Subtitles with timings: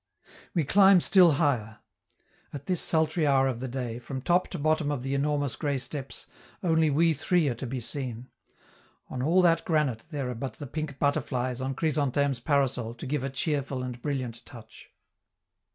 [0.55, 1.77] We climb still higher.
[2.51, 5.77] At this sultry hour of the day, from top to bottom of the enormous gray
[5.77, 6.25] steps,
[6.63, 8.27] only we three are to be seen;
[9.11, 13.23] on all that granite there are but the pink butterflies on Chrysantheme's parasol to give
[13.23, 14.89] a cheerful and brilliant touch.